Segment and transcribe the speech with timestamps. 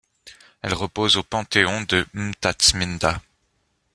[0.63, 3.21] Elle repose au Panthéon de Mtatsminda.